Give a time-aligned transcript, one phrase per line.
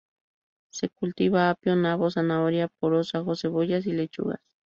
[0.71, 4.39] Se cultiva apio, nabos, zanahoria, poros, ajos, cebollas y lechugas.